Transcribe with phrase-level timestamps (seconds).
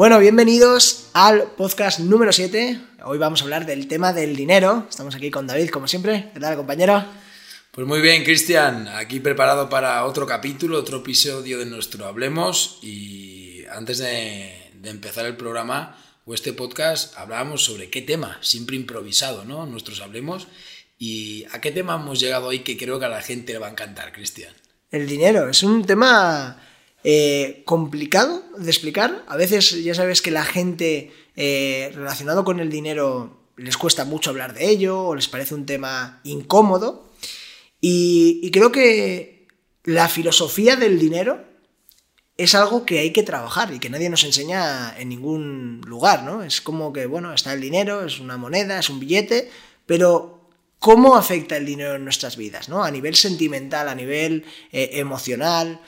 [0.00, 2.80] Bueno, bienvenidos al podcast número 7.
[3.04, 4.86] Hoy vamos a hablar del tema del dinero.
[4.88, 6.30] Estamos aquí con David, como siempre.
[6.32, 7.04] ¿Qué tal, compañero?
[7.70, 8.88] Pues muy bien, Cristian.
[8.88, 12.78] Aquí preparado para otro capítulo, otro episodio de nuestro Hablemos.
[12.80, 18.76] Y antes de, de empezar el programa o este podcast, hablábamos sobre qué tema, siempre
[18.76, 19.66] improvisado, ¿no?
[19.66, 20.48] Nuestros Hablemos.
[20.98, 23.66] ¿Y a qué tema hemos llegado hoy que creo que a la gente le va
[23.66, 24.54] a encantar, Cristian?
[24.90, 25.50] El dinero.
[25.50, 26.56] Es un tema
[27.02, 29.24] eh, complicado de explicar.
[29.26, 34.30] A veces ya sabes que la gente eh, relacionado con el dinero les cuesta mucho
[34.30, 37.10] hablar de ello o les parece un tema incómodo.
[37.80, 39.48] Y, creo que
[39.84, 41.44] la filosofía del dinero
[42.36, 46.42] es algo que hay que trabajar y que nadie nos enseña en ningún lugar, ¿no?
[46.42, 49.50] Es como que, bueno, está el dinero, es una moneda, es un billete,
[49.86, 52.82] pero cómo afecta el dinero en nuestras vidas, ¿no?
[52.84, 55.80] A nivel sentimental, a nivel eh, emocional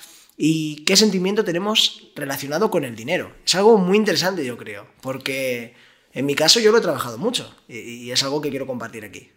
[0.44, 3.32] y qué sentimiento tenemos relacionado con el dinero.
[3.46, 5.76] Es algo muy interesante, yo creo, porque
[6.12, 9.30] en mi caso yo lo he trabajado mucho y, es algo que quiero compartir aquí.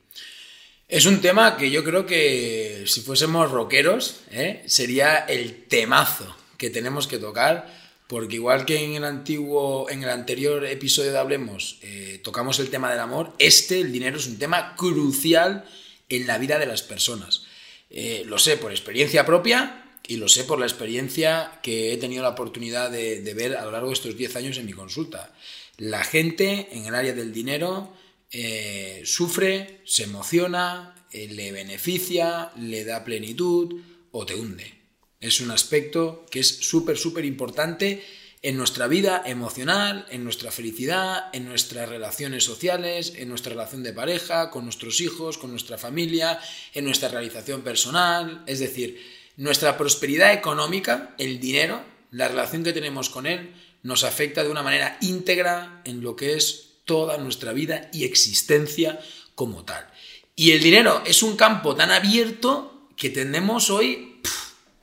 [0.88, 4.64] Es un tema que yo creo que si fuésemos rockeros, ¿eh?
[4.66, 7.72] sería el temazo que tenemos que tocar
[8.08, 12.72] porque igual que en el antiguo, en el anterior episodio de Hablemos, eh, tocamos el
[12.72, 15.66] tema del amor, este, el dinero, es un tema crucial
[16.10, 17.44] en la vida de las personas.
[17.92, 22.24] Eh, lo sé por experiencia propia y lo sé por la experiencia que he tenido
[22.24, 25.34] la oportunidad de, ver a lo largo de estos 10 años en mi consulta.
[25.78, 27.94] La gente en el área del dinero
[28.32, 33.82] eh, sufre, se emociona, eh, le beneficia, le da plenitud
[34.12, 34.74] o te hunde.
[35.20, 38.04] Es un aspecto que es súper, súper importante
[38.42, 43.92] en nuestra vida emocional, en nuestra felicidad, en nuestras relaciones sociales, en nuestra relación de
[43.92, 46.40] pareja, con nuestros hijos, con nuestra familia,
[46.76, 48.44] en nuestra realización personal.
[48.46, 49.02] Es decir,
[49.38, 53.54] nuestra prosperidad económica, el dinero, la relación que tenemos con él,
[53.84, 59.00] nos afecta de una manera íntegra en lo que es toda nuestra vida y existencia
[59.36, 59.88] como tal.
[60.36, 64.16] Y el dinero es un campo tan abierto que tenemos hoy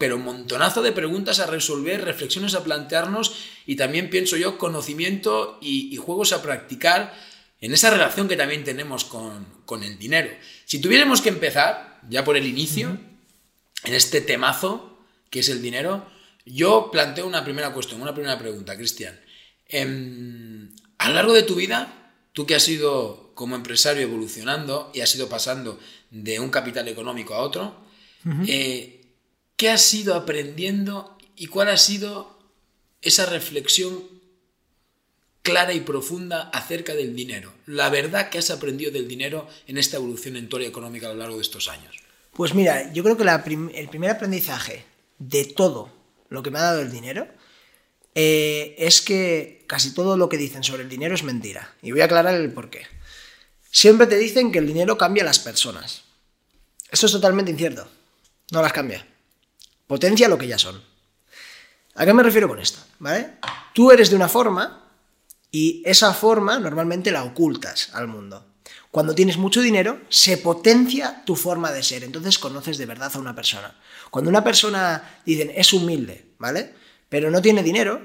[0.03, 3.37] pero un montonazo de preguntas a resolver, reflexiones a plantearnos
[3.67, 7.15] y también pienso yo conocimiento y, juegos a practicar
[7.61, 10.29] en esa relación que también tenemos con, con, el dinero.
[10.65, 12.99] Si tuviéramos que empezar, ya por el inicio.
[13.85, 14.99] En este temazo
[15.31, 16.07] que es el dinero,
[16.45, 19.19] yo planteo una primera cuestión, una primera pregunta, Cristian.
[19.67, 25.01] Eh, a lo largo de tu vida, tú que has ido como empresario evolucionando y
[25.01, 27.87] has ido pasando de un capital económico a otro,
[28.25, 28.45] uh -huh.
[28.47, 29.03] eh,
[29.63, 32.37] ¿Qué has ido aprendiendo y cuál ha sido
[33.01, 34.03] esa reflexión
[35.43, 37.55] clara y profunda acerca del dinero?
[37.67, 41.21] La verdad que has aprendido del dinero en esta evolución en teoría económica a lo
[41.21, 41.95] largo de estos años.
[42.33, 43.25] Pues mira, yo creo que
[43.75, 44.85] el primer aprendizaje
[45.19, 45.91] de todo
[46.29, 47.27] lo que me ha dado el dinero
[48.15, 51.75] eh, es que casi todo lo que dicen sobre el dinero es mentira.
[51.83, 52.87] Y voy a aclarar el por qué.
[53.71, 56.05] Siempre te dicen que el dinero cambia a las personas.
[56.91, 57.89] Esto es totalmente incierto.
[58.51, 59.07] No las cambia
[59.93, 60.83] potencia lo que ya son.
[61.97, 62.79] ¿A qué me refiero con esto?
[62.99, 63.35] ¿Vale?
[63.75, 64.89] Tú eres de una forma
[65.51, 68.52] y esa forma normalmente la ocultas al mundo.
[68.91, 73.19] Cuando tienes mucho dinero, se potencia tu forma de ser, entonces conoces de verdad a
[73.19, 73.75] una persona.
[74.11, 76.75] Cuando una persona, dicen, es humilde, ¿vale?
[77.09, 78.03] Pero no tiene dinero,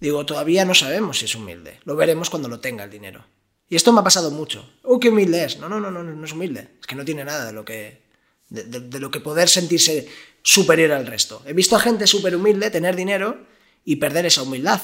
[0.00, 1.80] digo, todavía no sabemos si es humilde.
[1.84, 3.24] Lo veremos cuando lo tenga el dinero.
[3.68, 4.70] Y esto me ha pasado mucho.
[4.82, 5.58] ¡Oh, qué humilde es!
[5.58, 6.68] No, no, no, no, no es humilde.
[6.78, 8.02] Es que no tiene nada de lo que,
[8.50, 10.08] de, lo que poder sentirse
[10.42, 11.42] superior al resto.
[11.46, 13.46] He visto a gente súper humilde tener dinero
[13.84, 14.82] y perder esa humildad.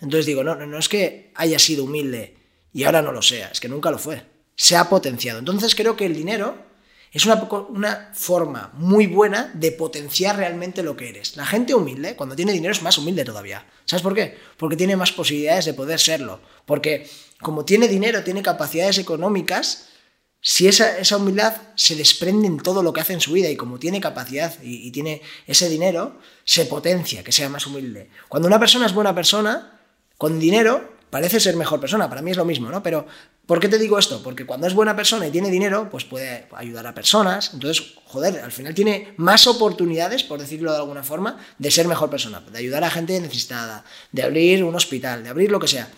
[0.00, 2.36] Entonces digo, no, no es que haya sido humilde
[2.72, 4.22] y ahora no lo sea, es que nunca lo fue.
[4.56, 5.38] Se ha potenciado.
[5.38, 6.66] Entonces creo que el dinero
[7.12, 11.36] es una, forma muy buena de potenciar realmente lo que eres.
[11.36, 13.66] La gente humilde, cuando tiene dinero, es más humilde todavía.
[13.86, 14.36] ¿Sabes por qué?
[14.58, 16.40] Porque tiene más posibilidades de poder serlo.
[16.66, 17.08] Porque
[17.40, 19.88] como tiene dinero, tiene capacidades económicas,
[20.42, 23.56] si esa, esa, humildad se desprende en todo lo que hace en su vida y
[23.56, 28.10] como tiene capacidad y, y, tiene ese dinero, se potencia, que sea más humilde.
[28.28, 29.80] Cuando una persona es buena persona,
[30.18, 32.82] con dinero, parece ser mejor persona, para mí es lo mismo, ¿no?
[32.82, 33.06] Pero,
[33.46, 34.22] ¿por qué te digo esto?
[34.22, 38.40] Porque cuando es buena persona y tiene dinero, pues puede ayudar a personas, entonces, joder,
[38.40, 42.58] al final tiene más oportunidades, por decirlo de alguna forma, de ser mejor persona, de
[42.58, 45.88] ayudar a gente necesitada, de abrir un hospital, de abrir lo que sea.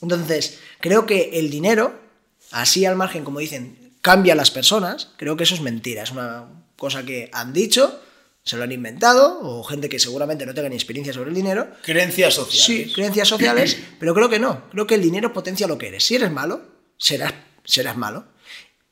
[0.00, 2.06] Entonces, creo que el dinero
[2.52, 6.10] así al margen, como dicen, cambia a las personas, creo que eso es mentira, es
[6.10, 6.46] una
[6.76, 8.00] cosa que han dicho,
[8.42, 11.68] se lo han inventado, o gente que seguramente no tenga ni experiencia sobre el dinero.
[11.82, 12.64] Creencias sociales.
[12.64, 16.04] Sí, creencias sociales, pero creo que no, creo que el dinero potencia lo que eres.
[16.04, 17.34] Si eres malo, serás,
[17.64, 18.26] serás malo.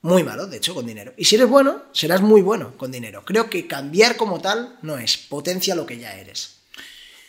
[0.03, 1.15] Muy malo, de hecho, con dinero.
[1.17, 3.25] Y si eres bueno, serás muy bueno con dinero.
[3.25, 6.57] Creo que cambiar como tal no es, potencia lo que ya eres.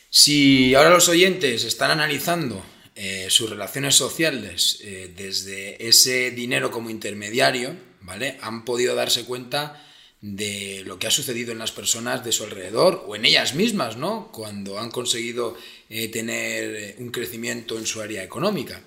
[0.09, 2.63] Si ahora los oyentes están analizando
[2.95, 8.37] eh, sus relaciones sociales eh, desde ese dinero como intermediario, ¿vale?
[8.41, 9.81] Han podido darse cuenta
[10.21, 13.97] de lo que ha sucedido en las personas de su alrededor o en ellas mismas,
[13.97, 14.31] ¿no?
[14.31, 15.57] Cuando han conseguido
[15.89, 18.81] eh, tener un crecimiento en su área económica.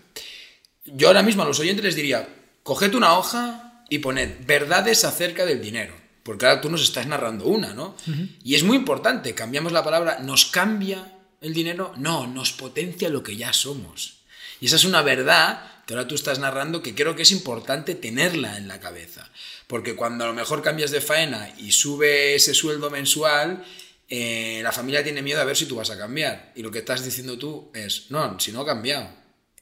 [0.95, 2.29] Yo ahora mismo a los oyentes les diría,
[2.63, 7.47] coged una hoja y poned verdades acerca del dinero, porque ahora tú nos estás narrando
[7.47, 7.97] una, ¿no?
[8.45, 13.23] Y es muy importante, cambiamos la palabra, nos cambia el dinero, no, nos potencia lo
[13.23, 14.19] que ya somos.
[14.61, 17.95] Y esa es una verdad que ahora tú estás narrando que creo que es importante
[17.95, 19.31] tenerla en la cabeza.
[19.67, 23.65] Porque cuando a lo mejor cambias de faena y sube ese sueldo mensual,
[24.09, 26.53] eh, la familia tiene miedo a ver si tú vas a cambiar.
[26.57, 29.09] Y lo que estás diciendo tú es, no, si no ha cambiado.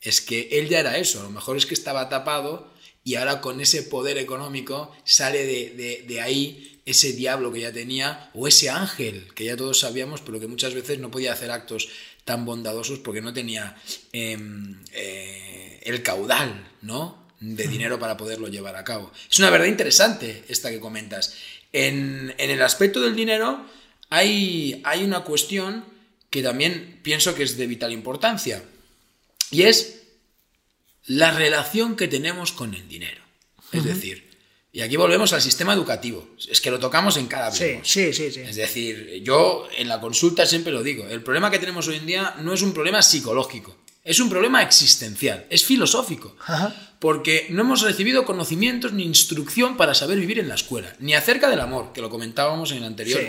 [0.02, 2.72] Es que él ya era eso, a lo mejor es que estaba tapado
[3.04, 8.30] y ahora con ese poder económico sale de, de ahí ese diablo que ya tenía
[8.32, 11.88] o ese ángel que ya todos sabíamos, pero que muchas veces no podía hacer actos
[12.24, 13.76] tan bondadosos porque no tenía
[14.12, 17.26] em, eh, el caudal, ¿no?
[17.38, 19.12] de dinero para poderlo llevar a cabo.
[19.30, 21.34] Es una verdad interesante esta que comentas.
[21.72, 23.66] En, el aspecto del dinero
[24.08, 25.84] hay, hay, una cuestión
[26.30, 28.62] que también pienso que es de vital importancia
[29.50, 30.02] y es
[31.06, 33.22] la relación que tenemos con el dinero.
[33.72, 34.26] Es decir,
[34.76, 36.28] y aquí volvemos al sistema educativo.
[36.48, 40.02] Es que lo tocamos en cada sí, sí, sí, sí, Es decir, yo en la
[40.02, 43.00] consulta siempre lo digo, el problema que tenemos hoy en día no es un problema
[43.00, 46.36] psicológico, es un problema existencial, es filosófico.
[46.98, 51.48] Porque no hemos recibido conocimientos ni instrucción para saber vivir en la escuela, ni acerca
[51.48, 53.22] del amor, que lo comentábamos en el anterior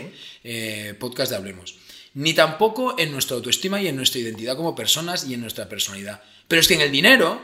[0.44, 1.76] eh, podcast de Hablemos,
[2.18, 6.20] ni tampoco en nuestra autoestima y en nuestra identidad como personas y en nuestra personalidad.
[6.48, 7.40] Pero es que en el dinero,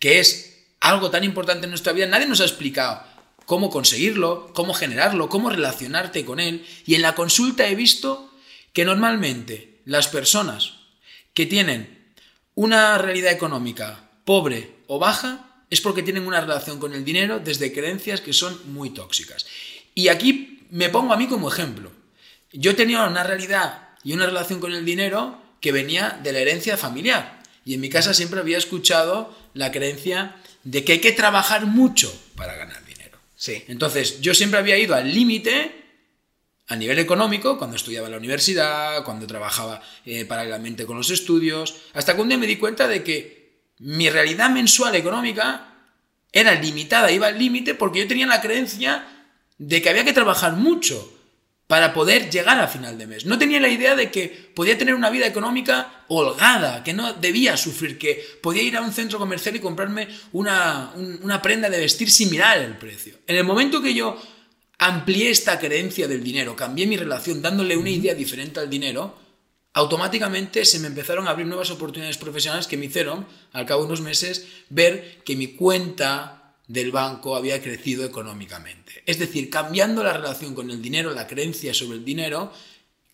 [0.00, 3.04] que es algo tan importante en nuestra vida, nadie nos ha explicado
[3.44, 6.66] cómo conseguirlo, cómo generarlo, cómo relacionarte con él.
[6.86, 8.34] Y en la consulta he visto
[8.72, 10.72] que normalmente las personas
[11.32, 12.12] que tienen
[12.56, 17.72] una realidad económica pobre o baja es porque tienen una relación con el dinero desde
[17.72, 19.46] creencias que son muy tóxicas.
[19.94, 21.92] Y aquí me pongo a mí como ejemplo.
[22.52, 26.78] Yo tenía una realidad y una relación con el dinero que venía de la herencia
[26.78, 27.42] familiar.
[27.66, 32.10] Y en mi casa siempre había escuchado la creencia de que hay que trabajar mucho
[32.36, 32.86] para ganar.
[33.36, 33.62] Sí.
[33.68, 35.84] Entonces, yo siempre había ido al límite
[36.68, 41.76] a nivel económico, cuando estudiaba en la universidad, cuando trabajaba eh, paralelamente con los estudios,
[41.92, 45.74] hasta que un día me di cuenta de que mi realidad mensual económica
[46.32, 49.06] era limitada, iba al límite porque yo tenía la creencia
[49.58, 51.15] de que había que trabajar mucho
[51.66, 53.26] para poder llegar a final de mes.
[53.26, 57.56] No tenía la idea de que podía tener una vida económica holgada, que no debía
[57.56, 60.92] sufrir, que podía ir a un centro comercial y comprarme una,
[61.22, 63.14] una prenda de vestir similar al precio.
[63.26, 64.20] En el momento que yo
[64.78, 69.18] amplié esta creencia del dinero, cambié mi relación dándole una idea diferente al dinero,
[69.72, 73.88] automáticamente se me empezaron a abrir nuevas oportunidades profesionales que me hicieron, al cabo de
[73.88, 76.35] unos meses, ver que mi cuenta
[76.66, 79.02] del banco había crecido económicamente.
[79.06, 82.52] Es decir, cambiando la relación con el dinero, la creencia sobre el dinero,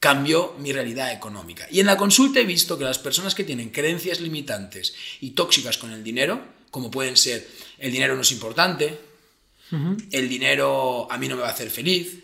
[0.01, 1.67] cambió mi realidad económica.
[1.71, 5.79] Y en la consulta he visto que las personas que tienen creencias limitantes y tóxicas
[5.79, 7.47] con el dinero, como pueden ser
[7.79, 8.99] el dinero no es importante,
[10.11, 12.19] el dinero a mí no me va a hacer feliz,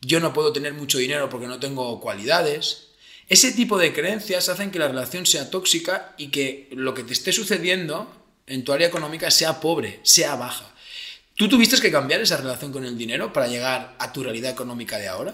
[0.00, 2.88] yo no puedo tener mucho dinero porque no tengo cualidades,
[3.28, 7.12] ese tipo de creencias hacen que la relación sea tóxica y que lo que te
[7.12, 8.12] esté sucediendo
[8.48, 10.69] en tu área económica sea pobre, sea baja.
[11.40, 14.98] ¿Tú tuviste que cambiar esa relación con el dinero para llegar a tu realidad económica
[14.98, 15.32] de ahora?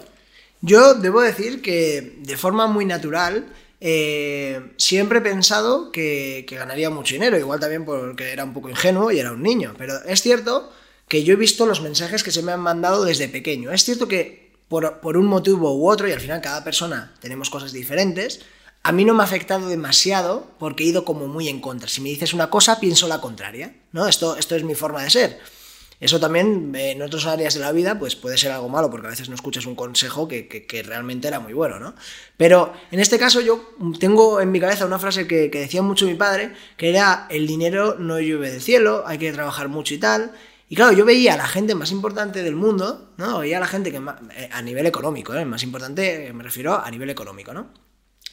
[0.61, 3.45] Yo debo decir que de forma muy natural
[3.81, 9.11] eh, siempre he pensado que, ganaría mucho dinero, igual también porque era un poco ingenuo
[9.11, 10.71] y era un niño, pero es cierto
[11.09, 13.73] que yo he visto los mensajes que se me han mandado desde pequeño.
[13.73, 17.49] Es cierto que por, por un motivo u otro, y al final cada persona tenemos
[17.49, 18.39] cosas diferentes,
[18.81, 21.89] a mí no me ha afectado demasiado porque he ido como muy en contra.
[21.89, 23.75] Si me dices una cosa, pienso la contraria.
[23.91, 24.07] ¿no?
[24.07, 25.56] Esto, esto es mi forma de ser.
[25.99, 29.07] Eso también eh, en otras áreas de la vida pues puede ser algo malo porque
[29.07, 31.95] a veces no escuchas un consejo que, que, realmente era muy bueno, ¿no?
[32.37, 36.13] Pero en este caso yo tengo en mi cabeza una frase que, decía mucho mi
[36.13, 40.33] padre, que era el dinero no llueve del cielo, hay que trabajar mucho y tal.
[40.69, 43.39] Y claro, yo veía a la gente más importante del mundo, ¿no?
[43.39, 45.45] Veía a la gente que eh, a nivel económico, ¿eh?
[45.45, 47.71] más importante me refiero a nivel económico, ¿no?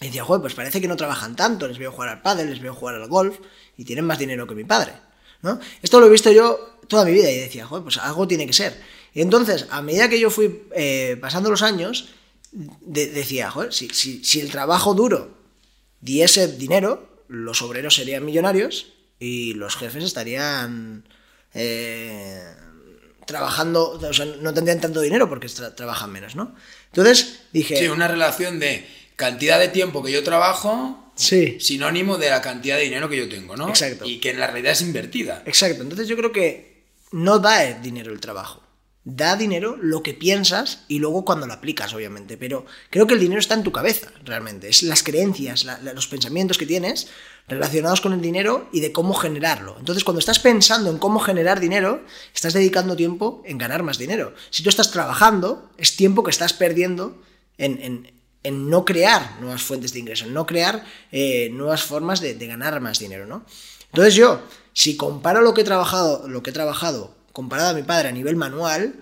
[0.00, 2.60] Y decía, joder, pues parece que no trabajan tanto, les veo jugar al pádel, les
[2.60, 3.38] veo jugar al golf
[3.78, 4.92] y tienen más dinero que mi padre,
[5.40, 5.58] ¿no?
[5.80, 8.52] Esto lo he visto yo toda mi vida y decía, joder, pues algo tiene que
[8.52, 8.80] ser.
[9.12, 12.08] Y entonces, a medida que yo fui eh, pasando los años,
[12.52, 15.36] decía, joder, si, si, el trabajo duro
[16.00, 21.04] diese dinero, los obreros serían millonarios y los jefes estarían
[21.54, 22.42] eh,
[23.26, 26.54] trabajando, o sea, no tendrían tanto dinero porque trabajan menos, ¿no?
[26.86, 27.76] Entonces dije...
[27.76, 28.86] Sí, una relación de
[29.16, 31.58] cantidad de tiempo que yo trabajo Sí.
[31.60, 33.68] sinónimo de la cantidad de dinero que yo tengo, ¿no?
[33.68, 34.04] Exacto.
[34.04, 35.42] Y que en la realidad es invertida.
[35.46, 35.82] Exacto.
[35.82, 36.73] Entonces yo creo que
[37.14, 38.60] no da dinero el trabajo.
[39.06, 42.36] Da dinero lo que piensas y luego cuando lo aplicas, obviamente.
[42.38, 44.68] Pero creo que el dinero está en tu cabeza, realmente.
[44.68, 47.08] Es las creencias, los pensamientos que tienes
[47.46, 49.76] relacionados con el dinero y de cómo generarlo.
[49.78, 52.02] Entonces, cuando estás pensando en cómo generar dinero,
[52.34, 54.34] estás dedicando tiempo en ganar más dinero.
[54.48, 57.22] Si tú estás trabajando, es tiempo que estás perdiendo
[57.58, 62.20] en, en- en no crear nuevas fuentes de ingreso, en no crear eh, nuevas formas
[62.20, 63.44] de, de ganar más dinero, ¿no?
[63.92, 64.42] Entonces yo,
[64.74, 68.12] si comparo lo que he trabajado, lo que he trabajado comparado a mi padre a
[68.12, 68.94] nivel manual,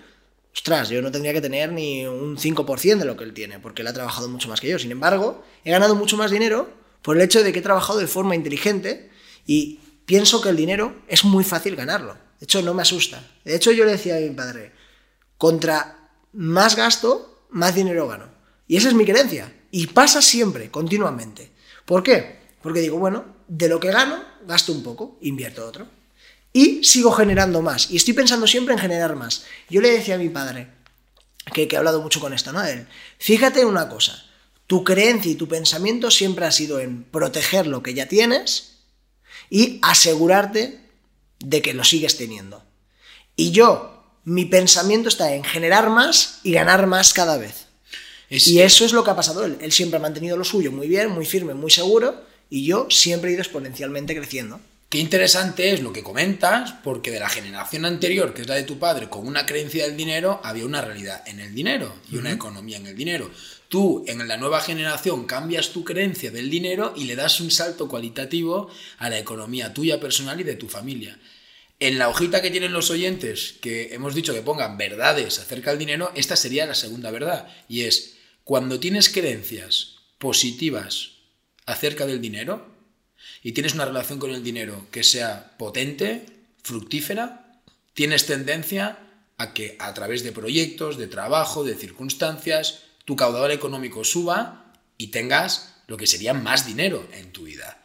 [0.53, 3.81] ostras, yo no tendría que tener ni un 5% de lo que él tiene, porque
[3.81, 4.79] él ha trabajado mucho más que yo.
[4.79, 6.69] Sin embargo, he ganado mucho más dinero
[7.01, 9.11] por el hecho de que he trabajado de forma inteligente
[9.45, 12.13] y pienso que el dinero es muy fácil ganarlo.
[12.39, 13.23] De hecho, no me asusta.
[13.45, 14.73] De hecho, yo le decía a mi padre,
[15.37, 18.25] contra más gasto, más dinero gano.
[18.67, 19.53] Y esa es mi creencia.
[19.69, 21.51] Y pasa siempre, continuamente.
[21.85, 22.39] ¿Por qué?
[22.61, 25.87] Porque digo, bueno, de lo que gano, gasto un poco, invierto otro.
[26.51, 27.91] Y sigo generando más.
[27.91, 29.43] Y estoy pensando siempre en generar más.
[29.69, 30.67] Yo le decía a mi padre,
[31.53, 32.63] que, que he hablado mucho con esto, ¿no?
[32.63, 32.87] Él,
[33.19, 34.25] fíjate en una cosa.
[34.65, 38.79] Tu creencia y tu pensamiento siempre ha sido en proteger lo que ya tienes
[39.49, 40.79] y asegurarte
[41.39, 42.63] de que lo sigues teniendo.
[43.35, 47.65] Y yo, mi pensamiento está en generar más y ganar más cada vez.
[48.29, 49.57] Es- Y eso es lo que ha pasado él.
[49.61, 53.29] Él siempre ha mantenido lo suyo muy bien, muy firme, muy seguro, y yo siempre
[53.29, 54.59] he ido exponencialmente creciendo.
[54.93, 58.61] Qué interesante es lo que comentas, porque de la generación anterior, que es la de
[58.61, 62.31] tu padre, con una creencia del dinero, había una realidad en el dinero y una
[62.31, 63.31] economía en el dinero.
[63.69, 67.87] Tú, en la nueva generación, cambias tu creencia del dinero y le das un salto
[67.87, 68.69] cualitativo
[68.99, 71.17] a la economía tuya personal y de tu familia.
[71.79, 75.79] En la hojita que tienen los oyentes, que hemos dicho que pongan verdades acerca del
[75.79, 77.47] dinero, esta sería la segunda verdad.
[77.67, 81.13] Y es, cuando tienes creencias positivas
[81.65, 82.73] acerca del dinero,
[83.41, 86.25] y tienes una relación con el dinero que sea potente,
[86.61, 87.59] fructífera,
[87.93, 88.99] tienes tendencia
[89.37, 95.07] a que a través de proyectos, de trabajo, de circunstancias, tu caudal económico suba y
[95.07, 97.79] tengas lo que sería más dinero en tu vida.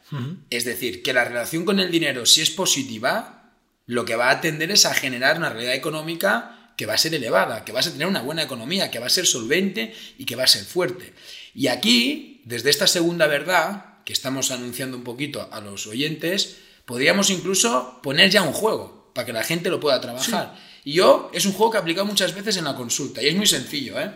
[0.49, 3.53] Es decir, que la relación con el dinero, si es positiva,
[3.87, 7.15] lo que va a tender es a generar una realidad económica que va a ser
[7.15, 10.37] elevada, que vas a tener una buena economía, que va a ser solvente y que
[10.37, 11.13] va a ser fuerte.
[11.55, 17.29] Y aquí, desde esta segunda verdad, que estamos anunciando un poquito a los oyentes, podríamos
[17.29, 20.57] incluso poner ya un juego para que la gente lo pueda trabajar.
[20.83, 23.37] Y yo, es un juego que he aplicado muchas veces en la consulta y es
[23.37, 24.13] muy sencillo, ¿eh?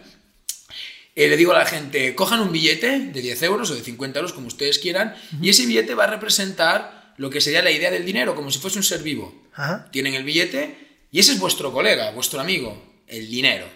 [1.15, 4.21] Eh, le digo a la gente, cojan un billete de 10 euros o de 50
[4.21, 7.91] euros, como ustedes quieran, y ese billete va a representar lo que sería la idea
[7.91, 9.43] del dinero, como si fuese un ser vivo.
[9.91, 13.67] Tienen el billete y ese es vuestro colega, vuestro amigo, el dinero.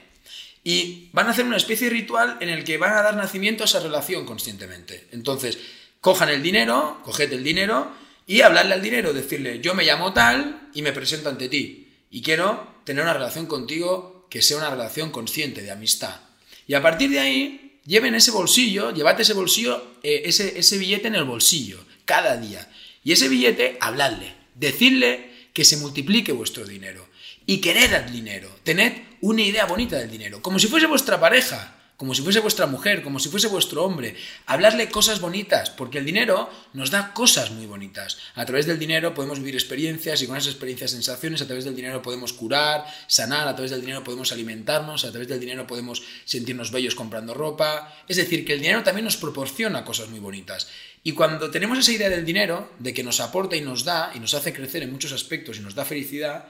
[0.68, 3.62] Y van a hacer una especie de ritual en el que van a dar nacimiento
[3.62, 5.06] a esa relación conscientemente.
[5.12, 5.58] Entonces,
[6.00, 7.92] cojan el dinero, coged el dinero
[8.26, 11.86] y hablarle al dinero, decirle, yo me llamo tal y me presento ante ti.
[12.10, 16.16] Y quiero tener una relación contigo que sea una relación consciente de amistad.
[16.66, 21.06] Y a partir de ahí, lleven ese bolsillo, llevad ese bolsillo, eh, ese, ese billete
[21.06, 22.68] en el bolsillo, cada día.
[23.04, 27.05] Y ese billete, habladle, decidle que se multiplique vuestro dinero.
[27.46, 31.76] Y querer al dinero, tened una idea bonita del dinero, como si fuese vuestra pareja,
[31.96, 34.16] como si fuese vuestra mujer, como si fuese vuestro hombre.
[34.46, 38.18] Hablarle cosas bonitas, porque el dinero nos da cosas muy bonitas.
[38.34, 41.74] A través del dinero podemos vivir experiencias y con esas experiencias, sensaciones, a través del
[41.74, 46.02] dinero podemos curar, sanar, a través del dinero podemos alimentarnos, a través del dinero podemos
[46.24, 47.96] sentirnos bellos comprando ropa.
[48.08, 50.68] Es decir, que el dinero también nos proporciona cosas muy bonitas.
[51.02, 54.20] Y cuando tenemos esa idea del dinero, de que nos aporta y nos da, y
[54.20, 56.48] nos hace crecer en muchos aspectos y nos da felicidad,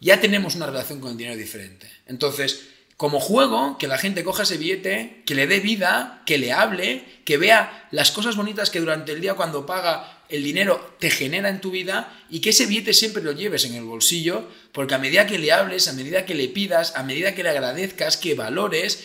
[0.00, 1.90] ya tenemos una relación con el dinero diferente.
[2.06, 6.52] Entonces, como juego, que la gente coja ese billete, que le dé vida, que le
[6.52, 11.10] hable, que vea las cosas bonitas que durante el día cuando paga el dinero te
[11.10, 14.94] genera en tu vida y que ese billete siempre lo lleves en el bolsillo, porque
[14.94, 18.18] a medida que le hables, a medida que le pidas, a medida que le agradezcas,
[18.18, 19.04] que valores,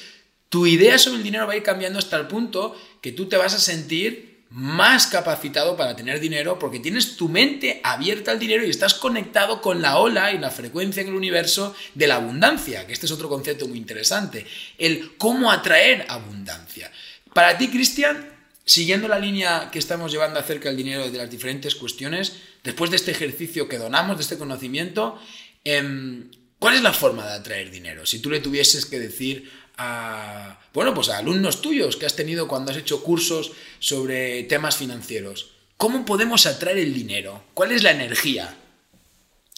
[0.50, 3.38] tu idea sobre el dinero va a ir cambiando hasta el punto que tú te
[3.38, 8.66] vas a sentir más capacitado para tener dinero porque tienes tu mente abierta al dinero
[8.66, 12.86] y estás conectado con la ola y la frecuencia en el universo de la abundancia,
[12.88, 14.46] que este es otro concepto muy interesante,
[14.78, 16.92] el cómo atraer abundancia.
[17.34, 18.30] Para ti, Cristian,
[18.64, 22.98] siguiendo la línea que estamos llevando acerca del dinero de las diferentes cuestiones, después de
[22.98, 25.20] este ejercicio que donamos, de este conocimiento,
[25.64, 26.30] em,
[26.66, 28.08] ¿cuál es la forma de atraer dinero?
[28.08, 32.48] Si tú le tuvieses que decir a, bueno, pues a alumnos tuyos que has tenido
[32.48, 35.52] cuando has hecho cursos sobre temas financieros.
[35.78, 37.44] ¿Cómo podemos atraer el dinero?
[37.54, 38.58] ¿Cuál es la energía?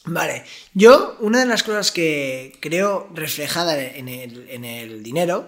[0.04, 5.48] Vale, yo una de las cosas que creo reflejada en el, en el dinero,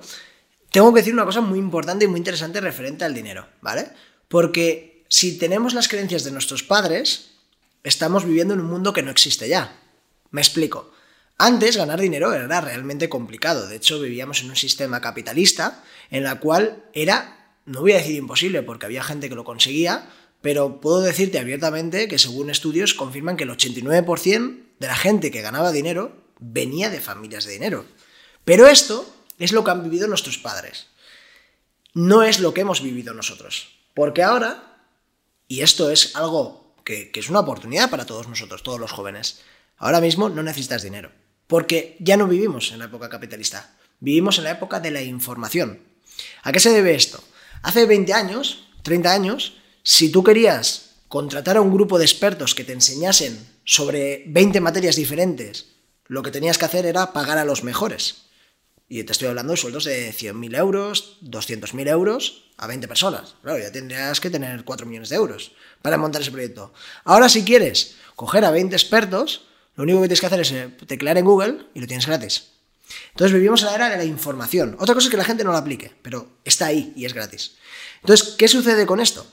[0.72, 3.90] tengo que decir una cosa muy importante y muy interesante referente al dinero, ¿vale?
[4.30, 7.32] Porque si tenemos las creencias de nuestros padres,
[7.84, 9.78] estamos viviendo en un mundo que no existe ya.
[10.32, 10.94] Me explico.
[11.42, 13.66] Antes ganar dinero era realmente complicado.
[13.66, 15.82] De hecho, vivíamos en un sistema capitalista
[16.12, 20.10] en la cual era, no voy a decir imposible, porque había gente que lo conseguía,
[20.42, 25.42] pero puedo decirte abiertamente que según estudios confirman que el 89% de la gente que
[25.42, 27.86] ganaba dinero venía de familias de dinero.
[28.44, 30.88] Pero esto es lo que han vivido nuestros padres.
[31.94, 33.80] No es lo que hemos vivido nosotros.
[33.94, 34.84] Porque ahora,
[35.48, 39.40] y esto es algo que, que es una oportunidad para todos nosotros, todos los jóvenes,
[39.78, 41.14] ahora mismo no necesitas dinero.
[41.50, 45.80] Porque ya no vivimos en la época capitalista, vivimos en la época de la información.
[46.44, 47.24] ¿A qué se debe esto?
[47.64, 52.64] Hace 20 años, 30 años, si tú querías contratar a un grupo de expertos que
[52.64, 55.66] te enseñasen sobre 20 materias diferentes,
[56.06, 58.26] lo que tenías que hacer era pagar a los mejores.
[58.88, 63.34] Y te estoy hablando de sueldos de 100.000 euros, 200.000 euros a 20 personas.
[63.42, 66.74] Claro, ya tendrías que tener 4 millones de euros para montar ese proyecto.
[67.06, 70.70] Ahora, si quieres coger a 20 expertos, lo único que tienes que hacer es eh,
[70.88, 72.50] teclear en Google y lo tienes gratis.
[73.12, 74.76] Entonces vivimos en la era de la información.
[74.80, 77.58] Otra cosa es que la gente no la aplique, pero está ahí y es gratis.
[78.02, 79.26] Entonces, ¿qué sucede con esto?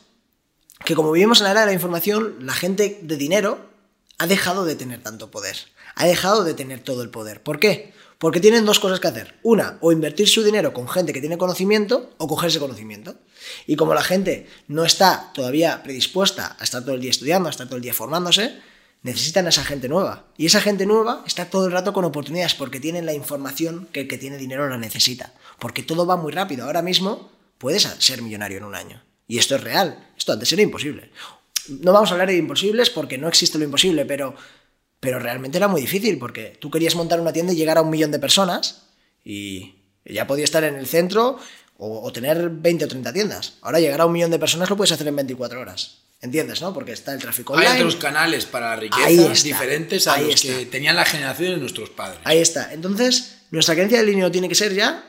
[0.84, 3.70] Que como vivimos en la era de la información, la gente de dinero
[4.18, 5.56] ha dejado de tener tanto poder.
[5.94, 7.42] Ha dejado de tener todo el poder.
[7.42, 7.94] ¿Por qué?
[8.18, 9.38] Porque tienen dos cosas que hacer.
[9.42, 13.16] Una, o invertir su dinero con gente que tiene conocimiento o coger ese conocimiento.
[13.66, 17.50] Y como la gente no está todavía predispuesta a estar todo el día estudiando, a
[17.50, 18.58] estar todo el día formándose,
[19.06, 20.26] necesitan a esa gente nueva.
[20.36, 24.00] Y esa gente nueva está todo el rato con oportunidades porque tienen la información que
[24.02, 25.32] el que tiene dinero la necesita.
[25.58, 26.64] Porque todo va muy rápido.
[26.64, 29.02] Ahora mismo puedes ser millonario en un año.
[29.28, 30.10] Y esto es real.
[30.18, 31.10] Esto antes era imposible.
[31.68, 34.34] No vamos a hablar de imposibles porque no existe lo imposible, pero,
[35.00, 37.90] pero realmente era muy difícil porque tú querías montar una tienda y llegar a un
[37.90, 38.88] millón de personas
[39.24, 41.38] y ya podía estar en el centro
[41.78, 43.54] o, tener 20 o 30 tiendas.
[43.62, 46.05] Ahora llegar a un millón de personas lo puedes hacer en 24 horas.
[46.20, 46.72] ¿Entiendes, no?
[46.72, 47.70] Porque está el tráfico online.
[47.70, 51.90] Hay otros canales para la riqueza diferentes a los que tenían la generación de nuestros
[51.90, 52.20] padres.
[52.24, 52.72] Ahí está.
[52.72, 55.04] Entonces, nuestra creencia del dinero tiene que ser ya,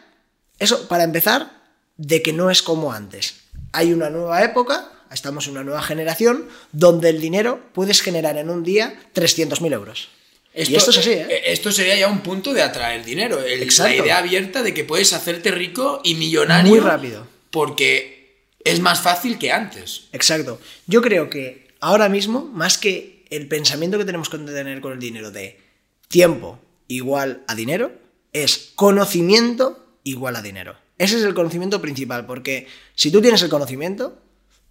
[0.59, 1.51] eso, para empezar,
[1.95, 3.35] de que no es como antes.
[3.71, 8.49] Hay una nueva época, estamos en una nueva generación, donde el dinero puedes generar en
[8.49, 10.09] un día 300.000 euros.
[10.53, 11.43] Esto, y esto es así, ¿eh?
[11.45, 13.39] Esto sería ya un punto de atraer dinero.
[13.43, 16.71] El, la idea abierta de que puedes hacerte rico y millonario.
[16.71, 17.27] Muy rápido.
[17.51, 18.16] Porque
[18.63, 20.07] es más fácil que antes.
[20.11, 20.59] Exacto.
[20.85, 24.99] Yo creo que ahora mismo, más que el pensamiento que tenemos que tener con el
[24.99, 25.59] dinero de
[26.07, 27.91] tiempo igual a dinero,
[28.33, 30.75] es conocimiento igual a dinero.
[30.97, 34.19] Ese es el conocimiento principal, porque si tú tienes el conocimiento,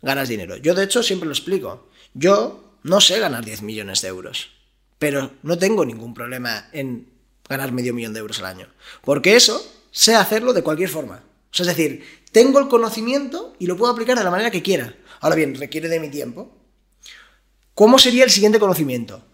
[0.02, 0.56] ganas dinero.
[0.56, 1.88] Yo de hecho siempre lo explico.
[2.14, 4.50] Yo no sé ganar 10 millones de euros,
[4.98, 7.08] pero no tengo ningún problema en
[7.48, 8.68] ganar medio millón de euros al año,
[9.04, 11.22] porque eso sé hacerlo de cualquier forma.
[11.52, 12.04] Es decir,
[12.36, 14.94] tengo el conocimiento y lo puedo aplicar de la manera que quiera.
[15.20, 16.54] Ahora bien, requiere de mi tiempo.
[17.74, 19.24] ¿Cómo sería el siguiente conocimiento?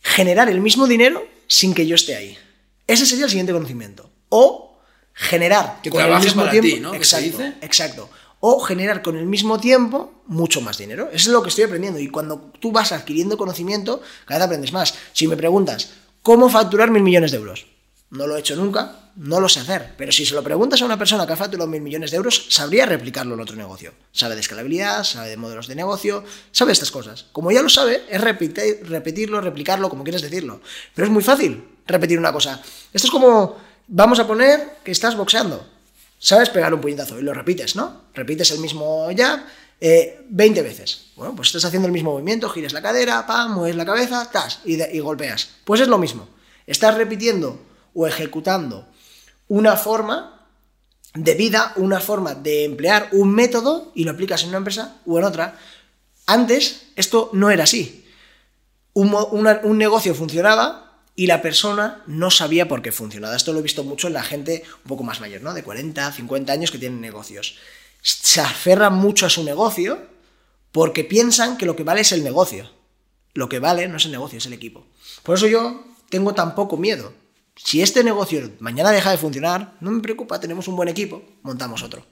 [0.00, 2.38] Generar el mismo dinero sin que yo esté ahí.
[2.86, 4.08] Ese sería el siguiente conocimiento.
[4.28, 4.78] O
[5.12, 6.80] generar que con el mismo tiempo.
[6.80, 6.94] ¿no?
[6.94, 8.08] Exacto, exacto.
[8.38, 11.08] O generar con el mismo tiempo mucho más dinero.
[11.12, 11.98] Eso es lo que estoy aprendiendo.
[11.98, 14.94] Y cuando tú vas adquiriendo conocimiento, cada vez aprendes más.
[15.12, 15.90] Si me preguntas,
[16.22, 17.66] ¿cómo facturar mil millones de euros?
[18.14, 19.94] No lo he hecho nunca, no lo sé hacer.
[19.96, 22.46] Pero si se lo preguntas a una persona que ha facturado mil millones de euros,
[22.48, 23.92] sabría replicarlo en otro negocio.
[24.12, 26.22] Sabe de escalabilidad, sabe de modelos de negocio,
[26.52, 27.26] sabe estas cosas.
[27.32, 30.60] Como ya lo sabe, es repetir, repetirlo, replicarlo, como quieras decirlo.
[30.94, 32.62] Pero es muy fácil repetir una cosa.
[32.92, 33.56] Esto es como,
[33.88, 35.66] vamos a poner que estás boxeando.
[36.20, 38.02] Sabes pegar un puñetazo y lo repites, ¿no?
[38.14, 39.40] Repites el mismo jab
[39.80, 41.06] eh, 20 veces.
[41.16, 44.60] Bueno, pues estás haciendo el mismo movimiento, giras la cadera, pam, mueves la cabeza, tas,
[44.64, 45.48] y golpeas.
[45.64, 46.28] Pues es lo mismo.
[46.64, 48.86] Estás repitiendo o ejecutando
[49.48, 50.34] una forma
[51.14, 55.18] de vida, una forma de emplear un método y lo aplicas en una empresa o
[55.18, 55.58] en otra.
[56.26, 58.04] Antes esto no era así.
[58.94, 63.36] Un, un, negocio funcionaba y la persona no sabía por qué funcionaba.
[63.36, 65.52] Esto lo he visto mucho en la gente un poco más mayor, ¿no?
[65.52, 67.56] De 40, 50 años que tienen negocios.
[68.02, 69.98] Se aferran mucho a su negocio
[70.72, 72.70] porque piensan que lo que vale es el negocio.
[73.34, 74.86] Lo que vale no es el negocio, es el equipo.
[75.22, 77.12] Por eso yo tengo tan poco miedo
[77.56, 81.82] si este negocio mañana deja de funcionar, no me preocupa, tenemos un buen equipo, montamos
[81.82, 82.04] otro.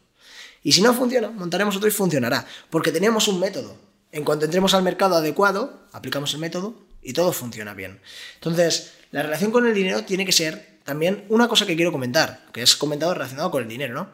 [0.63, 3.77] Y si no funciona, montaremos otro y funcionará, porque tenemos un método.
[4.13, 8.01] En cuanto entremos al mercado adecuado, aplicamos el método y todo funciona bien.
[8.35, 12.47] Entonces, la relación con el dinero tiene que ser también una cosa que quiero comentar,
[12.53, 14.11] que es comentado relacionado con el dinero, ¿no?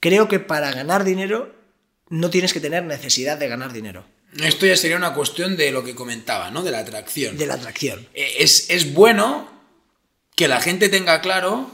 [0.00, 1.54] Creo que para ganar dinero
[2.08, 4.04] no tienes que tener necesidad de ganar dinero.
[4.42, 6.62] Esto ya sería una cuestión de lo que comentaba, ¿no?
[6.62, 7.36] De la atracción.
[7.36, 8.08] De la atracción.
[8.14, 9.53] Eh, es, es bueno
[10.34, 11.70] que la gente tenga claro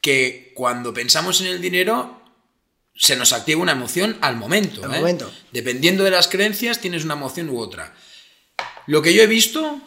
[0.00, 2.20] que cuando pensamos en el dinero
[2.94, 4.84] se nos activa una emoción al momento.
[4.84, 4.98] Al ¿eh?
[4.98, 5.32] momento.
[5.52, 7.94] Dependiendo de las creencias, tienes una emoción u otra.
[8.86, 9.80] Lo que yo he visto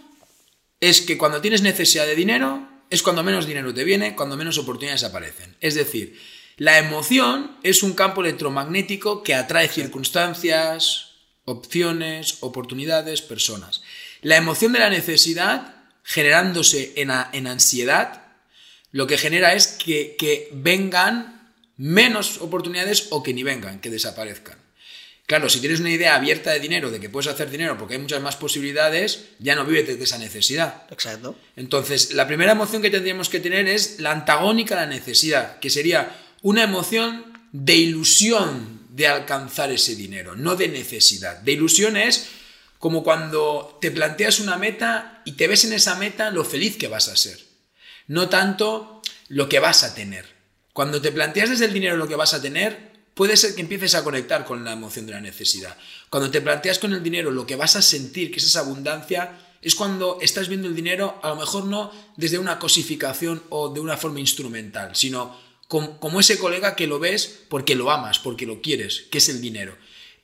[0.80, 4.58] es que cuando tienes necesidad de dinero, es cuando menos dinero te viene, cuando menos
[4.58, 5.56] oportunidades aparecen.
[5.62, 6.20] Es decir,
[6.58, 11.12] la emoción es un campo electromagnético que atrae circunstancias,
[11.46, 13.82] opciones, oportunidades, personas.
[14.22, 18.24] La emoción de la necesidad, generándose en, a- en ansiedad,
[18.92, 24.58] lo que genera es que, que vengan menos oportunidades o que ni vengan, que desaparezcan.
[25.26, 28.00] Claro, si tienes una idea abierta de dinero, de que puedes hacer dinero porque hay
[28.02, 30.84] muchas más posibilidades, ya no vives de esa necesidad.
[30.92, 31.36] Exacto.
[31.56, 35.70] Entonces, la primera emoción que tendríamos que tener es la antagónica a la necesidad, que
[35.70, 41.40] sería una emoción de ilusión de alcanzar ese dinero, no de necesidad.
[41.40, 42.28] De ilusión es
[42.84, 46.90] como cuando te planteas una meta y te ves en esa meta lo feliz que
[46.90, 47.40] vas a ser,
[48.08, 50.26] no tanto lo que vas a tener.
[50.74, 53.96] Cuando te planteas desde el dinero lo que vas a tener, puede ser que empieces
[53.96, 55.78] a conectar con la emoción de la necesidad.
[56.10, 59.40] Cuando te planteas con el dinero lo que vas a sentir, que es esa abundancia,
[59.62, 63.80] es cuando estás viendo el dinero, a lo mejor no desde una cosificación o de
[63.80, 68.46] una forma instrumental, sino com- como ese colega que lo ves porque lo amas, porque
[68.46, 69.78] lo quieres, que es el dinero.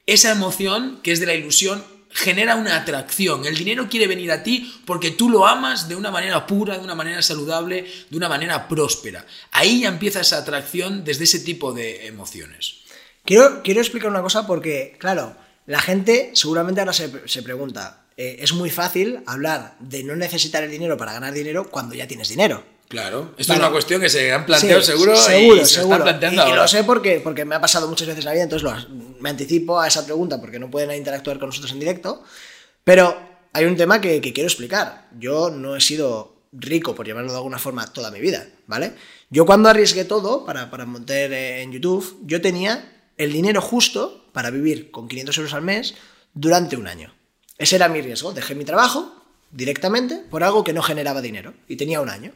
[0.06, 3.46] Esa emoción, que es de la ilusión, genera una atracción.
[3.46, 6.84] El dinero quiere venir a ti porque tú lo amas de una manera pura, de
[6.84, 9.26] una manera saludable, de una manera próspera.
[9.52, 12.80] Ahí ya empieza esa atracción desde ese tipo de emociones.
[13.24, 18.38] Quiero, quiero explicar una cosa porque, claro, la gente seguramente ahora se, se pregunta, eh,
[18.42, 22.30] es muy fácil hablar de no necesitar el dinero para ganar dinero cuando ya tienes
[22.30, 22.64] dinero.
[22.90, 23.62] Claro, esto Vale.
[23.62, 25.94] es una cuestión que se han planteado Sí, seguro, seguro, y se seguro.
[25.96, 26.62] están planteando y, y ahora.
[26.64, 29.80] lo sé porque, porque me ha pasado muchas veces la vida, entonces lo- me anticipo
[29.80, 32.24] a esa pregunta porque no pueden interactuar con nosotros en directo.
[32.84, 33.16] Pero
[33.54, 35.08] hay un tema que, que quiero explicar.
[35.20, 38.94] Yo no he sido rico, por llamarlo de alguna forma, toda mi vida, ¿vale?
[39.30, 44.26] Yo cuando arriesgué todo para, para montar eh, en YouTube, yo tenía el dinero justo
[44.34, 45.94] para vivir con 500 euros al mes
[46.34, 47.14] durante un año.
[47.60, 48.34] Ese era mi riesgo.
[48.34, 49.14] Dejé mi trabajo
[49.52, 52.32] directamente por algo que no generaba dinero y tenía un año.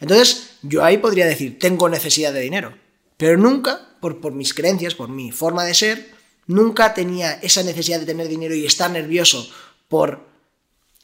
[0.00, 2.76] Entonces, yo ahí podría decir, tengo necesidad de dinero,
[3.16, 6.14] pero nunca, por, por mis creencias, por mi forma de ser,
[6.46, 9.48] nunca tenía esa necesidad de tener dinero y estar nervioso
[9.88, 10.26] por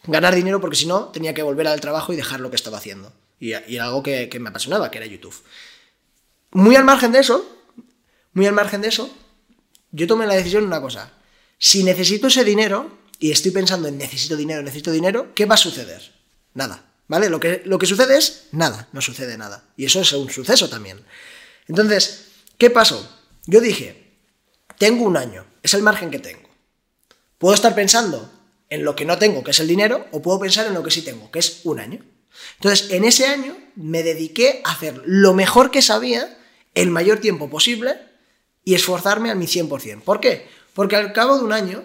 [0.05, 2.79] ganar dinero porque si no tenía que volver al trabajo y dejar lo que estaba
[2.79, 3.13] haciendo.
[3.39, 5.35] Y, era algo que, que me apasionaba, que era YouTube.
[6.53, 7.49] Muy al margen de eso,
[8.33, 9.15] muy al margen de eso,
[9.93, 11.13] yo tomé la decisión de una cosa.
[11.59, 15.59] Si necesito ese dinero y estoy pensando en necesito dinero, necesito dinero, ¿qué va a
[15.59, 16.13] suceder?
[16.55, 16.87] Nada.
[17.07, 17.29] ¿Vale?
[17.29, 19.65] Lo que, lo que sucede es nada, no sucede nada.
[19.77, 21.05] Y eso es un suceso también.
[21.69, 23.19] Entonces, ¿qué pasó?
[23.47, 24.17] Yo dije,
[24.79, 26.49] tengo un año, es el margen que tengo.
[27.37, 28.33] Puedo estar pensando
[28.71, 30.93] en lo que no tengo, que es el dinero, o puedo pensar en lo que
[30.93, 32.05] sí tengo, que es un año.
[32.55, 36.39] Entonces, en ese año me dediqué a hacer lo mejor que sabía,
[36.75, 37.97] el mayor tiempo posible,
[38.65, 40.03] y esforzarme al mi 100%.
[40.03, 40.49] ¿Por qué?
[40.75, 41.85] Porque al cabo de un año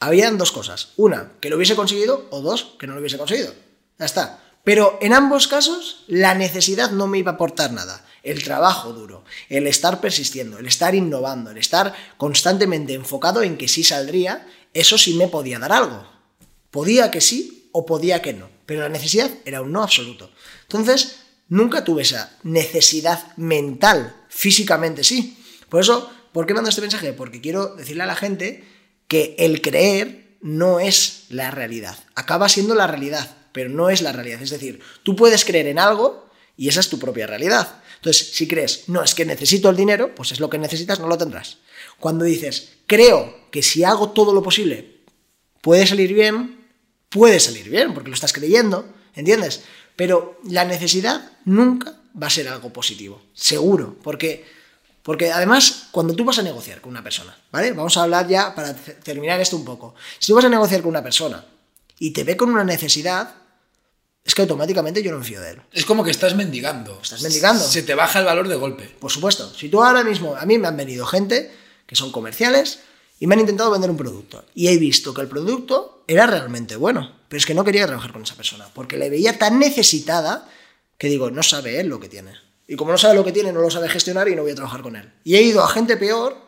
[0.00, 0.88] habían dos cosas.
[0.96, 3.54] Una, que lo hubiese conseguido, o dos, que no lo hubiese conseguido.
[3.98, 4.42] Ya está.
[4.64, 8.04] Pero en ambos casos, la necesidad no me iba a aportar nada.
[8.22, 13.68] El trabajo duro, el estar persistiendo, el estar innovando, el estar constantemente enfocado en que
[13.68, 16.06] sí saldría, eso sí me podía dar algo.
[16.70, 18.50] Podía que sí o podía que no.
[18.66, 20.30] Pero la necesidad era un no absoluto.
[20.62, 24.14] Entonces, nunca tuve esa necesidad mental.
[24.28, 25.42] Físicamente sí.
[25.68, 27.12] Por eso, ¿por qué mando este mensaje?
[27.14, 28.64] Porque quiero decirle a la gente
[29.10, 31.98] que el creer no es la realidad.
[32.14, 34.40] Acaba siendo la realidad, pero no es la realidad.
[34.40, 37.82] Es decir, tú puedes creer en algo y esa es tu propia realidad.
[37.96, 41.08] Entonces, si crees, no, es que necesito el dinero, pues es lo que necesitas, no
[41.08, 41.58] lo tendrás.
[41.98, 45.00] Cuando dices, creo que si hago todo lo posible
[45.60, 46.66] puede salir bien,
[47.08, 49.64] puede salir bien, porque lo estás creyendo, ¿entiendes?
[49.96, 54.46] Pero la necesidad nunca va a ser algo positivo, seguro, porque,
[55.02, 57.72] porque además cuando tú vas a negociar con una persona, ¿vale?
[57.72, 59.94] Vamos a hablar ya para terminar esto un poco.
[60.18, 61.44] Si tú vas a negociar con una persona
[61.98, 63.34] y te ve con una necesidad,
[64.24, 65.62] es que automáticamente yo no me fío de él.
[65.72, 67.00] Es como que estás mendigando.
[67.02, 67.64] Estás mendigando.
[67.64, 68.84] Se te baja el valor de golpe.
[68.84, 71.50] Por supuesto, si tú ahora mismo, a mí me han venido gente
[71.86, 72.80] que son comerciales
[73.18, 76.76] y me han intentado vender un producto y he visto que el producto era realmente
[76.76, 80.48] bueno, pero es que no quería trabajar con esa persona porque le veía tan necesitada
[80.98, 82.34] que digo, no sabe él lo que tiene.
[82.70, 84.54] Y como no sabe lo que tiene, no lo sabe gestionar y no voy a
[84.54, 85.12] trabajar con él.
[85.24, 86.40] Y he ido a gente peor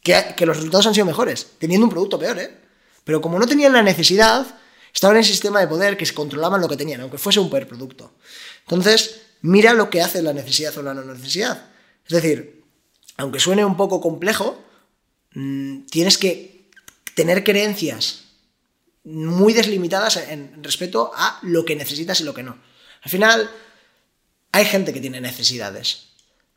[0.00, 2.56] que, que los resultados han sido mejores, teniendo un producto peor, ¿eh?
[3.02, 4.46] Pero como no tenían la necesidad,
[4.94, 7.50] estaban en el sistema de poder que se controlaban lo que tenían, aunque fuese un
[7.50, 8.12] producto.
[8.60, 11.70] Entonces, mira lo que hace la necesidad o la no necesidad.
[12.06, 12.62] Es decir,
[13.16, 14.62] aunque suene un poco complejo,
[15.32, 16.70] mm, tienes que
[17.14, 18.26] tener creencias
[19.02, 22.56] muy deslimitadas en respecto a lo que necesitas y lo que no.
[23.02, 23.50] Al final,
[24.58, 26.08] hay gente que tiene necesidades,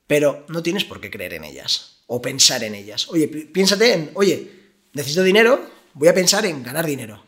[0.07, 3.07] pero no tienes por qué creer en ellas o pensar en ellas.
[3.09, 4.49] Oye, piénsate en, oye,
[4.93, 7.23] necesito dinero, voy a pensar en ganar dinero.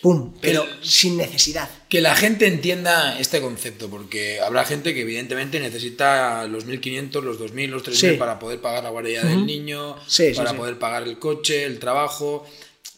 [0.00, 0.34] ¡Pum!
[0.40, 1.68] Pero sin necesidad.
[1.88, 7.38] Que la gente entienda este concepto, porque habrá gente que evidentemente necesita los 1.500, los
[7.38, 9.96] 2.000, los 3.000 para poder pagar la guardia del niño,
[10.34, 12.46] para poder pagar el coche, el trabajo.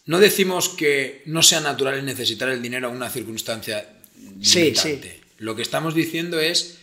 [0.07, 3.87] No decimos que no sea natural necesitar el dinero a una circunstancia
[4.39, 5.21] limitante.
[5.39, 6.79] Lo que estamos diciendo es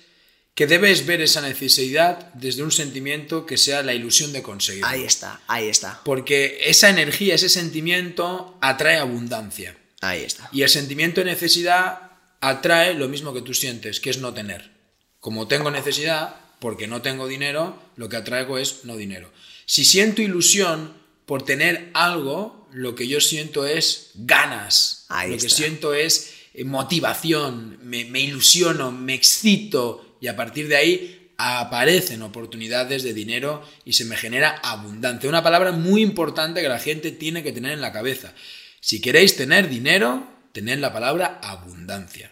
[0.56, 4.84] que debes ver esa necesidad desde un sentimiento que sea la ilusión de conseguir.
[4.86, 6.02] Ahí está, ahí está.
[6.04, 9.78] Porque esa energía, ese sentimiento atrae abundancia.
[10.02, 10.50] Ahí está.
[10.52, 12.12] Y el sentimiento de necesidad
[12.42, 14.72] atrae lo mismo que tú sientes, que es no tener.
[15.20, 19.32] Como tengo necesidad, porque no tengo dinero, lo que atraigo es no dinero.
[19.66, 20.94] Si siento ilusión
[21.26, 25.06] por tener algo, lo que yo siento es ganas.
[25.28, 30.77] lo que siento es eh, motivación, me, me ilusiono, me excito y a partir de
[30.77, 35.27] ahí aparecen oportunidades de dinero y se me genera abundancia.
[35.27, 38.34] Una palabra muy importante que la gente tiene que tener en la cabeza.
[38.79, 42.31] Si queréis tener dinero, tened la palabra abundancia.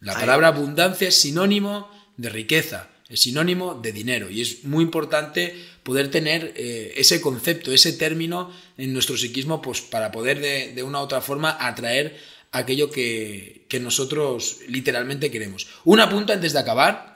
[0.00, 5.54] La palabra abundancia es sinónimo de riqueza, es sinónimo de dinero y es muy importante
[5.82, 10.40] poder tener eh, ese concepto, ese término en nuestro psiquismo pues, para poder
[10.74, 12.16] de, una u otra forma atraer
[12.52, 15.68] aquello que, que nosotros literalmente queremos.
[15.84, 17.07] Un apunte antes de acabar,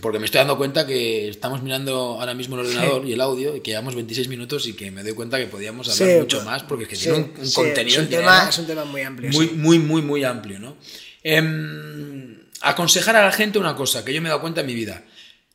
[0.00, 3.56] porque me estoy dando cuenta que estamos mirando ahora mismo el ordenador y el audio
[3.56, 6.62] y que llevamos 26 minutos y que me doy cuenta que podíamos hablar mucho más
[6.64, 8.00] porque es que tiene un, contenido.
[8.00, 9.30] Es un, tema, es un, tema, muy amplio.
[9.30, 10.76] Muy, muy, muy, muy amplio, ¿no?
[11.22, 14.74] Em, aconsejar a la gente una cosa que yo me he dado cuenta en mi
[14.74, 15.02] vida.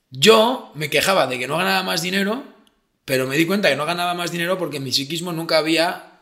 [0.10, 2.44] Yo me quejaba de que no ganaba más dinero,
[3.06, 6.20] pero me di cuenta que no ganaba más dinero porque en mi psiquismo nunca había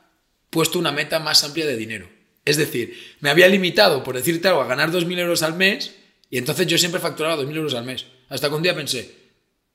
[0.49, 2.09] puesto una meta más amplia de dinero.
[2.43, 5.95] Es decir, me había limitado, por decirte algo, a ganar 2.000 euros al mes
[6.29, 8.05] y entonces yo siempre facturaba 2.000 euros al mes.
[8.29, 9.15] Hasta que un día pensé,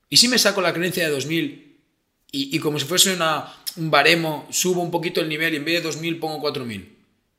[0.09, 1.63] ¿y si me saco la creencia de 2.000
[2.31, 5.65] y, y como si fuese una, un baremo, subo un poquito el nivel y en
[5.65, 6.85] vez de 2.000 pongo 4.000?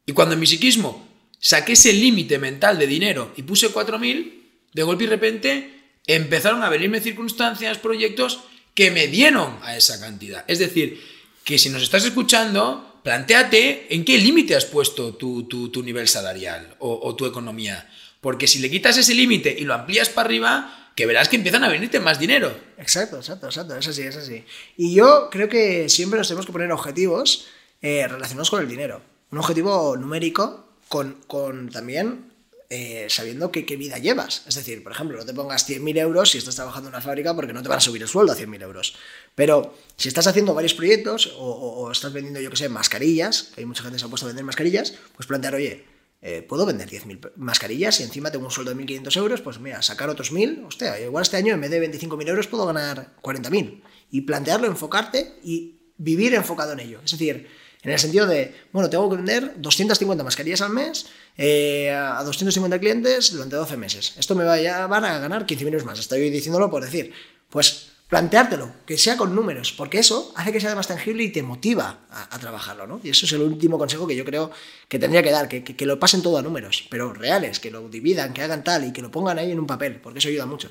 [0.06, 4.32] Y cuando en mi psiquismo saqué ese límite mental de dinero y puse 4.000,
[4.72, 5.76] de golpe y repente
[6.06, 8.40] empezaron a venirme circunstancias, proyectos
[8.74, 10.44] que me dieron a esa cantidad.
[10.46, 11.02] Es decir,
[11.44, 16.76] que si nos estás escuchando, planteate en qué límite has puesto tu, tu, nivel salarial
[16.78, 17.90] o, o tu economía.
[18.20, 21.62] Porque si le quitas ese límite y lo amplías para arriba, que verás que empiezan
[21.62, 22.58] a venirte más dinero.
[22.78, 23.76] Exacto, exacto, exacto.
[23.76, 24.44] Es así, es así.
[24.76, 27.46] Y yo creo que siempre nos tenemos que poner objetivos
[27.82, 29.02] eh, relacionados con el dinero.
[29.30, 32.32] Un objetivo numérico con, con también
[32.70, 34.42] eh, sabiendo qué vida llevas.
[34.48, 37.34] Es decir, por ejemplo, no te pongas 100.000 euros si estás trabajando en una fábrica
[37.34, 38.96] porque no te van a subir el sueldo a 100.000 euros.
[39.34, 43.60] Pero si estás haciendo varios proyectos o, o, estás vendiendo, yo qué sé, mascarillas, que
[43.60, 45.84] hay mucha gente que se ha puesto a vender mascarillas, pues plantear, oye,
[46.22, 49.82] eh, puedo vender 10.000 mascarillas y encima tengo un sueldo de 1.500 euros, pues mira,
[49.82, 53.82] sacar otros 1.000, hostia, igual este año en vez de 25.000 euros puedo ganar 40.000.
[54.10, 57.00] Y plantearlo, enfocarte y vivir enfocado en ello.
[57.04, 57.48] Es decir,
[57.82, 62.78] en el sentido de, bueno, tengo que vender 250 mascarillas al mes eh, a 250
[62.80, 64.14] clientes durante 12 meses.
[64.16, 65.98] Esto me va a llevar a ganar 15.000 euros más.
[65.98, 67.12] Estoy diciéndolo por decir.
[67.48, 71.42] Pues planteártelo, que sea con números, porque eso hace que sea más tangible y te
[71.42, 73.00] motiva a, trabajarlo, ¿no?
[73.02, 74.50] Y eso es el último consejo que yo creo
[74.88, 77.88] que tendría que dar, que, que, lo pasen todo a números, pero reales, que lo
[77.88, 80.46] dividan, que hagan tal y que lo pongan ahí en un papel, porque eso ayuda
[80.46, 80.70] mucho.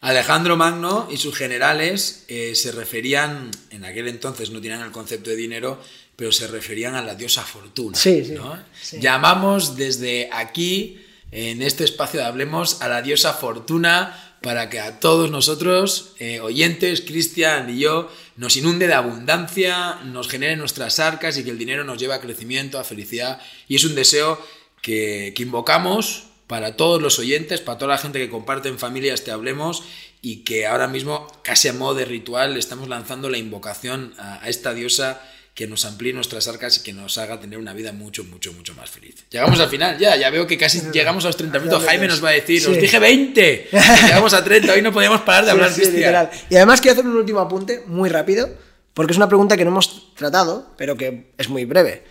[0.00, 5.30] Alejandro Magno y sus generales eh, se referían, en aquel entonces no tenían el concepto
[5.30, 5.82] de dinero,
[6.14, 7.98] pero se referían a la diosa Fortuna.
[7.98, 8.36] Sí, sí,
[8.80, 9.00] sí.
[9.00, 15.00] Llamamos desde aquí, en este espacio de Hablemos, a la diosa Fortuna para que a
[15.00, 21.36] todos nosotros, eh, oyentes, Cristian y yo, nos inunde de abundancia, nos genere nuestras arcas
[21.36, 23.40] y que el dinero nos lleve a crecimiento, a felicidad.
[23.68, 24.40] Y es un deseo
[24.80, 29.14] que, que invocamos para todos los oyentes, para toda la gente que comparte en familia
[29.14, 29.84] este Hablemos
[30.22, 34.74] y que ahora mismo, casi a modo de ritual, estamos lanzando la invocación a esta
[34.74, 35.22] diosa
[35.54, 38.74] que nos amplíe nuestras arcas y que nos haga tener una vida mucho, mucho, mucho
[38.74, 39.26] más feliz.
[39.30, 41.84] Llegamos al final, ya, ya veo que casi llegamos a los 30 minutos.
[41.84, 43.68] Jaime nos va a decir, os dije 20,
[44.06, 46.30] llegamos a 30, hoy no podíamos parar de hablar.
[46.48, 48.48] Y además quiero hacer un último apunte, muy rápido,
[48.94, 52.04] porque es una pregunta que no hemos tratado, pero que es muy breve,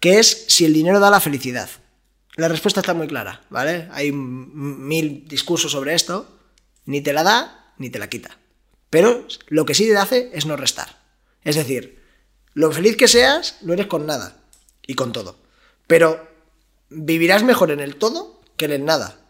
[0.00, 1.68] que es si el dinero da la felicidad.
[2.36, 3.88] La respuesta está muy clara, ¿vale?
[3.92, 6.28] Hay mil discursos sobre esto,
[6.84, 8.38] ni te la da, ni te la quita.
[8.90, 11.00] Pero lo que sí te hace es no restar.
[11.42, 12.05] Es decir,
[12.56, 14.34] lo feliz que seas, lo eres con nada
[14.86, 15.36] y con todo.
[15.86, 16.26] Pero
[16.88, 19.20] vivirás mejor en el todo que en el nada.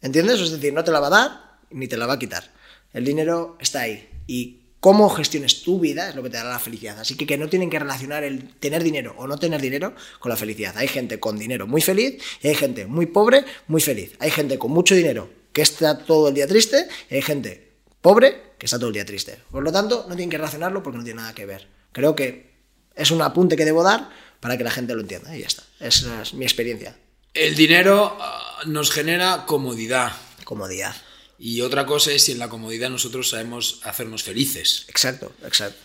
[0.00, 0.40] ¿Entiendes?
[0.40, 2.52] Es decir, no te la va a dar ni te la va a quitar.
[2.92, 4.08] El dinero está ahí.
[4.28, 7.00] Y cómo gestiones tu vida es lo que te dará la felicidad.
[7.00, 10.30] Así que, que no tienen que relacionar el tener dinero o no tener dinero con
[10.30, 10.76] la felicidad.
[10.76, 14.12] Hay gente con dinero muy feliz y hay gente muy pobre muy feliz.
[14.20, 18.40] Hay gente con mucho dinero que está todo el día triste y hay gente pobre
[18.56, 19.36] que está todo el día triste.
[19.50, 21.66] Por lo tanto, no tienen que relacionarlo porque no tiene nada que ver.
[21.90, 22.57] Creo que
[22.98, 25.62] es un apunte que debo dar para que la gente lo entienda y ya está.
[25.80, 26.96] Esa es mi experiencia.
[27.32, 30.12] El dinero ah, nos genera comodidad.
[30.44, 30.94] Comodidad.
[31.38, 34.84] Y otra cosa es si en la comodidad nosotros sabemos hacernos felices.
[34.88, 35.78] Exacto, exacto.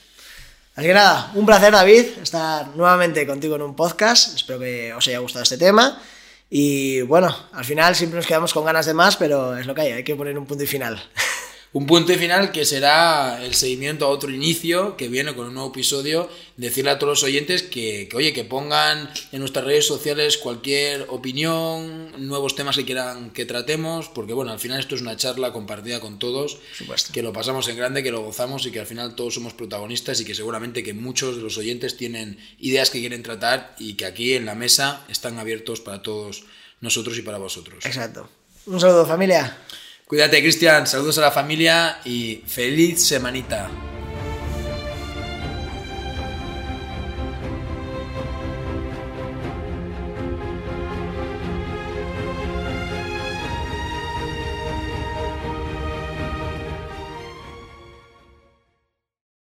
[0.76, 4.36] Así que nada, un placer David estar nuevamente contigo en un podcast.
[4.36, 6.02] Espero que os haya gustado este tema.
[6.50, 9.82] Y bueno, al final siempre nos quedamos con ganas de más, pero es lo que
[9.82, 11.02] hay, hay que poner un punto y final.
[11.74, 15.70] Un punto final que será el seguimiento a otro inicio que viene con un nuevo
[15.70, 16.30] episodio.
[16.56, 22.12] Decirle a todos los oyentes que, oye, que pongan en nuestras redes sociales cualquier opinión,
[22.28, 26.00] nuevos temas que quieran que tratemos, porque bueno, al final esto es una charla compartida
[26.00, 26.60] con todos,
[27.12, 30.22] que lo pasamos en grande, que lo gozamos y que al final todos somos protagonistas
[30.22, 34.06] y que seguramente que muchos de los oyentes tienen ideas que quieren tratar y que
[34.06, 36.44] aquí en la mesa están abiertos para todos
[36.82, 37.84] nosotros y para vosotros.
[37.84, 38.30] Exacto.
[38.68, 39.58] Un saludo familia.
[40.08, 40.86] Cuídate, Cristian.
[40.86, 43.70] Saludos a la familia y feliz semanita.